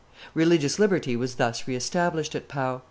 Religious 0.33 0.79
liberty 0.79 1.15
was 1.15 1.35
thus 1.35 1.67
reestablished 1.67 2.33
at 2.33 2.47
Pau. 2.47 2.79